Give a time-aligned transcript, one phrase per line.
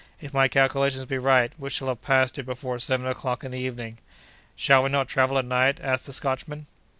[0.19, 3.59] If my calculations be right we shall have passed it before seven o'clock in the
[3.59, 3.99] evening."
[4.55, 6.65] "Shall we not travel at night?" asked the Scotchman.